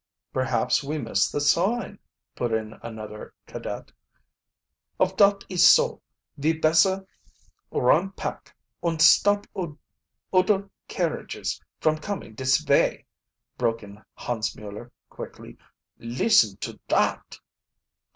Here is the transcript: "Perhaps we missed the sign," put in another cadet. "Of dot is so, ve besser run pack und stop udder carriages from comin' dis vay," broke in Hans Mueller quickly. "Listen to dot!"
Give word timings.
"Perhaps 0.33 0.81
we 0.83 0.97
missed 0.97 1.31
the 1.31 1.39
sign," 1.39 1.99
put 2.35 2.51
in 2.51 2.73
another 2.81 3.35
cadet. 3.45 3.91
"Of 4.99 5.15
dot 5.15 5.43
is 5.47 5.63
so, 5.67 6.01
ve 6.39 6.53
besser 6.53 7.05
run 7.69 8.09
pack 8.13 8.55
und 8.81 8.99
stop 8.99 9.45
udder 10.33 10.71
carriages 10.87 11.61
from 11.79 11.99
comin' 11.99 12.33
dis 12.33 12.57
vay," 12.61 13.05
broke 13.59 13.83
in 13.83 14.01
Hans 14.15 14.55
Mueller 14.57 14.91
quickly. 15.07 15.55
"Listen 15.99 16.57
to 16.61 16.79
dot!" 16.87 17.39